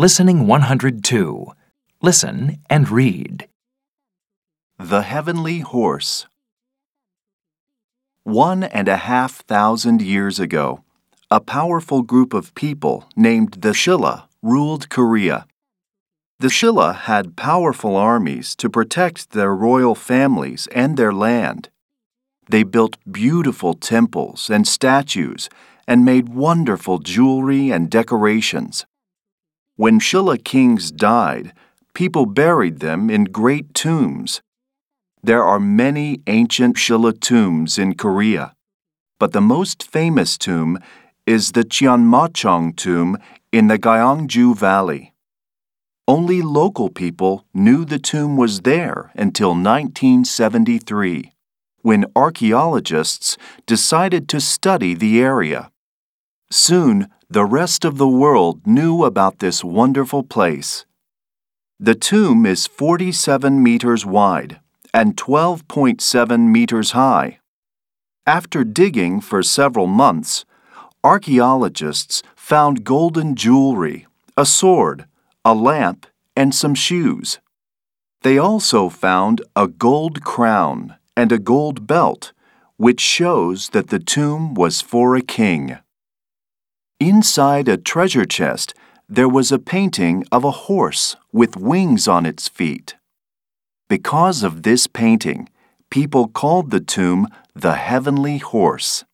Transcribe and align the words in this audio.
Listening 0.00 0.46
102. 0.46 1.52
Listen 2.00 2.56
and 2.70 2.88
read. 2.88 3.48
The 4.78 5.02
Heavenly 5.02 5.58
Horse. 5.58 6.26
One 8.22 8.64
and 8.64 8.88
a 8.88 8.96
half 8.96 9.44
thousand 9.44 10.00
years 10.00 10.40
ago, 10.40 10.82
a 11.30 11.38
powerful 11.38 12.00
group 12.00 12.32
of 12.32 12.54
people 12.54 13.10
named 13.14 13.58
the 13.60 13.74
Shilla 13.74 14.22
ruled 14.40 14.88
Korea. 14.88 15.44
The 16.38 16.48
Shilla 16.48 16.94
had 16.94 17.36
powerful 17.36 17.94
armies 17.94 18.56
to 18.56 18.70
protect 18.70 19.32
their 19.32 19.54
royal 19.54 19.94
families 19.94 20.66
and 20.72 20.96
their 20.96 21.12
land. 21.12 21.68
They 22.48 22.62
built 22.62 22.96
beautiful 23.04 23.74
temples 23.74 24.48
and 24.48 24.66
statues 24.66 25.50
and 25.86 26.06
made 26.06 26.30
wonderful 26.30 27.00
jewelry 27.00 27.70
and 27.70 27.90
decorations. 27.90 28.86
When 29.80 29.98
Shilla 29.98 30.36
kings 30.36 30.90
died, 30.90 31.54
people 31.94 32.26
buried 32.26 32.80
them 32.80 33.08
in 33.08 33.24
great 33.24 33.72
tombs. 33.72 34.42
There 35.22 35.42
are 35.42 35.58
many 35.58 36.20
ancient 36.26 36.76
Shilla 36.76 37.18
tombs 37.18 37.78
in 37.78 37.94
Korea, 37.94 38.52
but 39.18 39.32
the 39.32 39.40
most 39.40 39.82
famous 39.82 40.36
tomb 40.36 40.78
is 41.24 41.52
the 41.52 41.64
Cheonmachong 41.64 42.76
tomb 42.76 43.16
in 43.52 43.68
the 43.68 43.78
Gyeongju 43.78 44.54
Valley. 44.54 45.14
Only 46.06 46.42
local 46.42 46.90
people 46.90 47.46
knew 47.54 47.86
the 47.86 47.98
tomb 47.98 48.36
was 48.36 48.60
there 48.72 49.10
until 49.14 49.52
1973, 49.52 51.32
when 51.80 52.04
archaeologists 52.14 53.38
decided 53.64 54.28
to 54.28 54.42
study 54.42 54.92
the 54.92 55.22
area. 55.22 55.70
Soon, 56.50 57.08
the 57.28 57.44
rest 57.44 57.84
of 57.84 57.96
the 57.96 58.08
world 58.08 58.66
knew 58.66 59.04
about 59.04 59.38
this 59.38 59.62
wonderful 59.62 60.24
place. 60.24 60.84
The 61.78 61.94
tomb 61.94 62.44
is 62.44 62.66
47 62.66 63.62
meters 63.62 64.04
wide 64.04 64.60
and 64.92 65.16
12.7 65.16 66.48
meters 66.48 66.90
high. 66.90 67.38
After 68.26 68.64
digging 68.64 69.20
for 69.20 69.42
several 69.42 69.86
months, 69.86 70.44
archaeologists 71.04 72.22
found 72.34 72.84
golden 72.84 73.36
jewelry, 73.36 74.06
a 74.36 74.44
sword, 74.44 75.06
a 75.44 75.54
lamp, 75.54 76.06
and 76.36 76.54
some 76.54 76.74
shoes. 76.74 77.38
They 78.22 78.38
also 78.38 78.88
found 78.88 79.40
a 79.54 79.68
gold 79.68 80.22
crown 80.24 80.96
and 81.16 81.30
a 81.30 81.38
gold 81.38 81.86
belt, 81.86 82.32
which 82.76 83.00
shows 83.00 83.68
that 83.70 83.88
the 83.88 84.00
tomb 84.00 84.54
was 84.54 84.80
for 84.80 85.14
a 85.14 85.22
king. 85.22 85.78
Inside 87.00 87.66
a 87.66 87.78
treasure 87.78 88.26
chest, 88.26 88.74
there 89.08 89.26
was 89.26 89.50
a 89.50 89.58
painting 89.58 90.22
of 90.30 90.44
a 90.44 90.50
horse 90.68 91.16
with 91.32 91.56
wings 91.56 92.06
on 92.06 92.26
its 92.26 92.46
feet. 92.46 92.94
Because 93.88 94.42
of 94.42 94.64
this 94.64 94.86
painting, 94.86 95.48
people 95.88 96.28
called 96.28 96.70
the 96.70 96.78
tomb 96.78 97.26
the 97.54 97.76
Heavenly 97.76 98.36
Horse. 98.36 99.04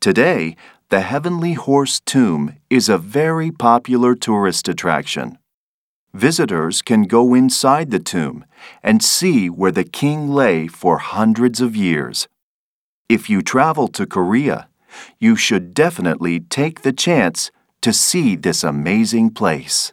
Today, 0.00 0.56
the 0.88 1.02
Heavenly 1.02 1.52
Horse 1.52 2.00
Tomb 2.00 2.56
is 2.70 2.88
a 2.88 2.96
very 2.96 3.50
popular 3.50 4.14
tourist 4.14 4.66
attraction. 4.66 5.36
Visitors 6.14 6.80
can 6.80 7.02
go 7.02 7.34
inside 7.34 7.90
the 7.90 7.98
tomb 7.98 8.46
and 8.82 9.04
see 9.04 9.50
where 9.50 9.70
the 9.70 9.84
king 9.84 10.30
lay 10.30 10.66
for 10.66 10.96
hundreds 10.96 11.60
of 11.60 11.76
years. 11.76 12.26
If 13.06 13.28
you 13.28 13.42
travel 13.42 13.86
to 13.88 14.06
Korea, 14.06 14.68
you 15.18 15.36
should 15.36 15.74
definitely 15.74 16.40
take 16.40 16.82
the 16.82 16.92
chance 16.92 17.50
to 17.82 17.92
see 17.92 18.36
this 18.36 18.64
amazing 18.64 19.30
place. 19.30 19.92